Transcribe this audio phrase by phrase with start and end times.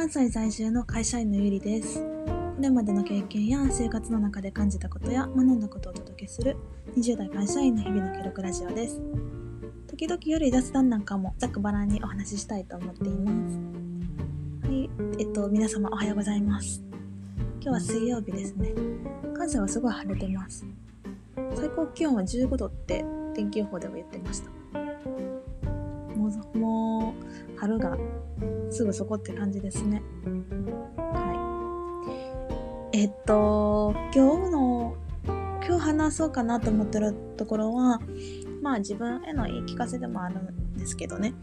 [0.00, 2.00] 関西在住の会社員のゆりです。
[2.00, 2.06] こ
[2.58, 6.56] れまでの経験や生活の中で感じたことや学んだことをお届けする
[6.96, 8.98] 20代会社員の日々の記録ラジオです。
[9.88, 13.58] 時々より雑談なんかもざっくばらんにお話ししたいと思っています。
[14.68, 16.82] はい、えっと、皆様おはようございます。
[17.60, 18.72] 今日は水曜日ですね。
[19.36, 20.64] 関西はすごい晴れてます。
[21.54, 24.59] 最高気温は15度って天気予報では言ってました。
[26.38, 27.14] もう、も
[27.54, 27.96] う春が
[28.70, 30.02] すぐそこって感じですね。
[30.96, 32.98] はい。
[32.98, 38.00] えっと、今日の、今日話そうかなと思ってるところは、
[38.62, 41.34] まあ自分への言い聞かせでもあるんですけどね。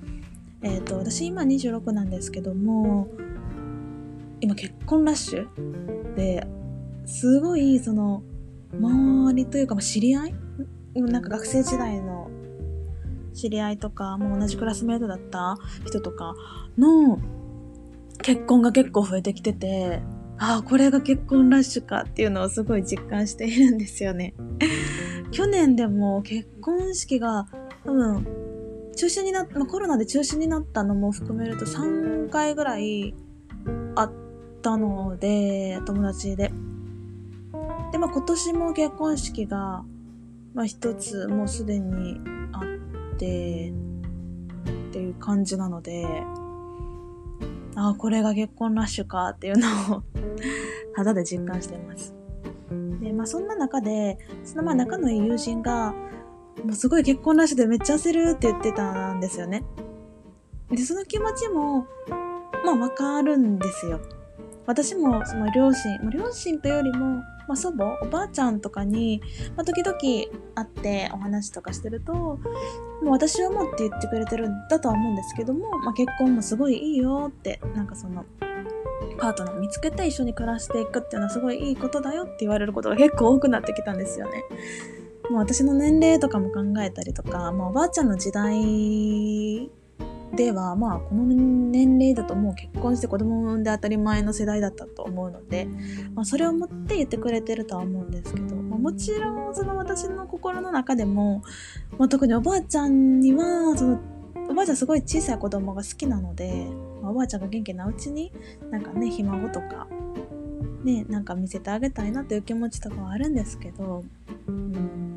[0.62, 3.08] えっと、私今26なんですけども、
[4.42, 6.46] 今結婚ラッシュで
[7.06, 8.22] すごいその
[8.74, 10.36] 周りというか知り合い？
[10.96, 12.30] なんか学生時代の
[13.38, 16.36] 知り合いとか、もう同じクラスメートだった人とか
[16.78, 17.20] の
[18.22, 20.02] 結婚が結構増えてきてて、
[20.40, 24.34] ああ、これが結婚ラッシュかっていうのをすごい実感しているんですよね。
[25.32, 27.48] 去年でも結婚式が
[27.86, 28.26] 多分
[28.96, 33.14] 中止になっ、まあ、コロナで中止になったのも含めると3回ぐらい
[33.96, 34.12] あっ
[34.62, 36.52] たので、友達で。
[37.92, 39.84] で、まあ今年も結婚式が、
[40.54, 42.20] まあ一つもうすでに
[42.54, 42.62] あっ
[43.18, 43.74] て
[44.90, 46.06] っていう感じなので
[47.76, 50.04] ああこれが結婚ラッシュかっていうのを
[50.96, 52.16] 肌で実感してます。
[53.02, 55.94] でまあそんな中でそのまあ仲のいい友人が
[56.64, 59.64] もうすごい結婚ラッシュでめっちゃ焦るって言ってたんですよね。
[60.72, 61.86] でその気持ちも
[62.66, 64.00] まあわかるんですよ。
[64.68, 69.22] 私もその両親、もう両親というよりもまあ、祖母おばあちゃんとかに、
[69.56, 70.28] まあ、時々会
[70.62, 72.40] ってお話とかしてるとも
[73.04, 78.26] う私はもうって言ってくれてるんだとは思うんですけども、まあ、結婚もすごいいいよってなんかその
[79.18, 84.44] パートナー見つけて一緒に暮らしていくっていうのはすごいいいことだよって言われることが 結構多くなってきたんですよね。
[85.30, 89.70] もう私の年齢とかも考えたりとか、まあ、おばあちゃんの時代
[90.36, 95.68] ではまあこの年齢だともう結婚して子供を産んで当たり前の世代だったと思うので、
[96.14, 101.44] まあ、それを持って言ってくれてるとは思うんですけど、まあ、もちろんその私の心の中でも、
[101.98, 104.00] まあ、特におばあちゃんにはその
[104.50, 106.68] おばあちゃんすごい小さい子供が好きなので、
[107.02, 108.32] まあ、おばあちゃんが元気なうちに
[108.70, 109.88] なんかねひ孫とか
[110.84, 114.04] ねなんか見せてあげたいなという気持ちとかはあるんですけど
[114.48, 115.08] うん。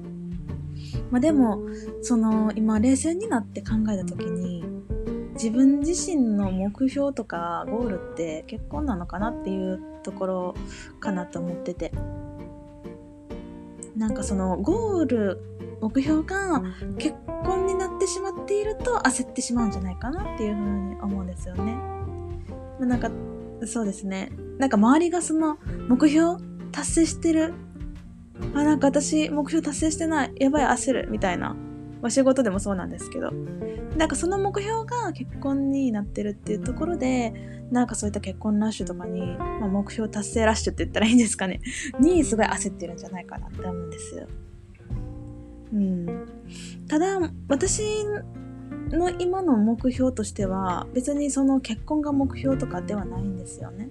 [1.11, 1.61] まあでも
[2.03, 4.65] その今冷静になって考えた時に
[5.43, 10.55] 自分自身の目標とかゴールって結婚なのかなっていうところ
[11.01, 11.93] かなと思ってて。
[13.97, 15.43] なんかそのゴール
[15.81, 16.63] 目標が
[16.99, 21.75] 結婚になってしまっていると焦ってしまうんじゃないかなっていうふうに思うんですよね。
[22.79, 23.11] まあ、なんか
[23.67, 24.33] そうですね。
[24.59, 25.59] なんか周りがその
[25.89, 26.43] 目標
[26.73, 27.55] 達成してる。
[28.55, 30.33] あなんか私目標達成してない。
[30.39, 31.55] やばい焦るみたいな、
[32.01, 33.31] ま、仕事でもそうなんですけど
[33.97, 37.33] なんかその目標が結婚になってるっていうところで
[37.71, 41.61] なんかそういった結婚ラッシュとかに、まあ、目標達成ラッシュって言ったらいいんですかね
[42.01, 44.27] にすごい焦ってるんじゃないかなって思うんですよ。
[45.73, 46.27] うん、
[46.89, 48.05] ただ私
[48.91, 53.89] の今の目標としては別にその結婚が目標とかではないんですよね。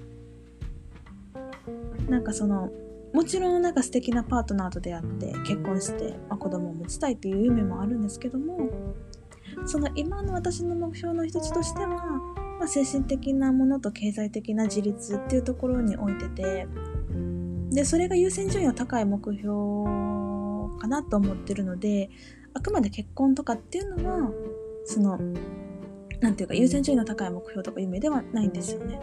[2.09, 2.69] なんかその
[3.13, 8.69] もちろんなんか素敵なパートナーと出会って結婚して、まあ、子供を持ちたいっていう夢もあるんですけども
[9.65, 16.67] その今の私の目標の一つとしては、まあ、精神的なものと経済的な自立っていうところに置いてて
[17.71, 19.47] でそれが優先順位の高い目標
[20.79, 22.09] かなと思ってるので
[22.53, 24.31] あくまで結婚とかっていうのは
[24.85, 25.19] その
[26.19, 28.99] 何ていうか優先順位の高い目標とか夢ではないんですよね。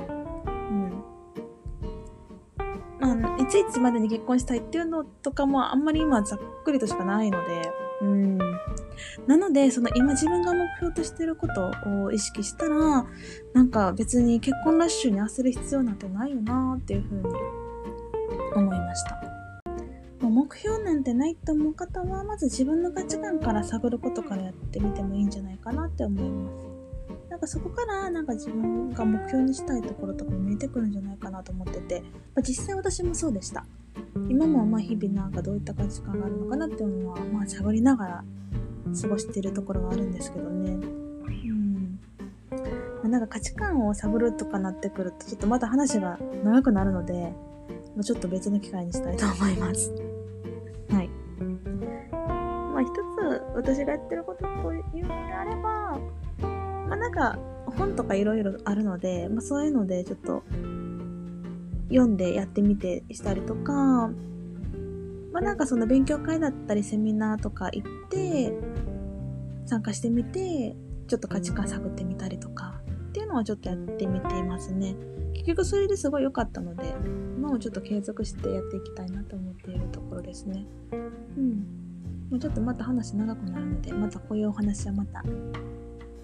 [3.46, 7.70] いついつまでに結婚したいっていうのとかもあんまり今ざっくりとしかないので、
[8.02, 8.38] うん、
[9.28, 11.70] なのでその今自分が目標としてること
[12.04, 13.06] を意識したら
[13.54, 17.22] なんか別に結婚ラッシュに焦る必要なんてないよなっていうふうに
[18.56, 19.16] 思いました。
[20.20, 26.75] もう目標なんてないと思う方はまず自分の価値観から探ることからやってみてもいいんじゃないかなって思います。
[27.30, 32.00] なんかそこからなんか自分が目標にしたいところとか見えてくるんじゃないかなと思ってて、
[32.34, 33.66] まあ、実際私もそうでした
[34.28, 38.24] 今もまあ日々なんかどういった価値観があるのかなっていうのはまあ探りながら
[39.00, 40.70] 過ごしているところはあるんですけどね。
[40.70, 40.78] う
[41.52, 41.98] ん
[43.02, 47.32] ま、なんか価値観を探るとかなってくるとちょっとまた話が長くなるので、も
[47.98, 49.90] うちょっと別の機会にしたいと思います。
[50.90, 51.08] はい。
[52.72, 55.98] まあ一つ私がやってることというのであれば、
[56.88, 60.42] まあなんか本とかいろいろあるので、まあそういうのでちょっと
[61.88, 68.52] 読んでやってみてしたりとか、まあなんかその勉強会だったりセミナーとか行って
[69.66, 70.76] 参加してみて、
[71.08, 74.94] ちょっと価値観探ってみたりとかっていうのをちょっとやってみていますね。
[75.34, 76.94] 結局それですごい良かったので、
[77.36, 80.66] 今もちょっと継続してやっていきたいなと思っているところですね。
[81.36, 81.50] うん。
[82.30, 85.22] もうちょっとまた話長くなるので、またこういうお話はまた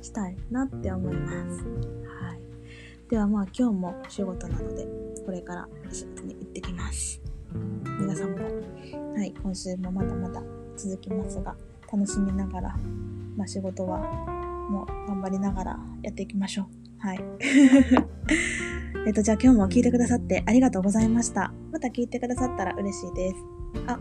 [0.03, 1.65] したいなって思います。
[2.21, 2.41] はい。
[3.09, 4.87] ではまあ今日も仕事なので、
[5.25, 7.21] これから仕事に行ってきます。
[8.01, 8.39] 皆さんも、
[9.15, 10.43] はい、今週もまだまだ
[10.77, 11.55] 続きますが、
[11.93, 12.77] 楽しみながら、
[13.37, 13.99] まあ仕事は
[14.71, 17.07] もう頑張りながらやっていきましょう。
[17.07, 17.21] はい。
[19.07, 21.53] えっと、じゃあ今日も聞いてくださってありがとうございました。
[21.73, 23.37] また聞いてくださったら嬉しいです。
[23.87, 23.99] あ、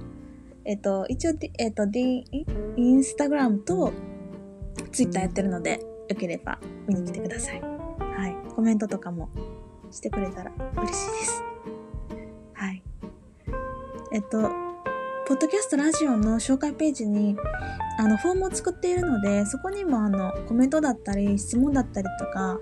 [0.63, 2.24] えっと、一応、えっと、D、
[2.77, 3.92] インスタグラムと
[4.92, 5.80] ツイッターやってるので、
[6.12, 7.62] よければ見に来てください。
[7.62, 8.54] はい。
[8.54, 9.30] コメントとかも
[9.92, 11.44] してくれたら嬉しいです。
[12.54, 12.84] はい。
[14.12, 14.42] えっと、
[15.25, 17.38] ポッドキャストラジオの紹介ページに、
[17.98, 22.60] あの、フォームを作っているので、そこにもあの、コメントだったり、質問だったりとか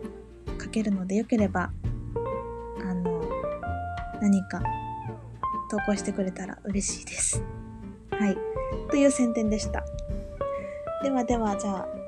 [0.62, 1.72] 書けるので、よければ
[2.81, 3.24] あの
[4.22, 4.62] 何か
[5.72, 7.42] 投稿してくれたら嬉しいです。
[8.12, 8.38] はい。
[8.92, 9.84] という宣伝でした。
[11.02, 11.99] ではでは、じゃあ、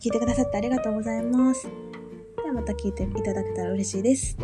[0.00, 1.68] 聞いてくださってありがとうございます。
[2.36, 4.36] ではまた聞いていただけたら嬉しいです。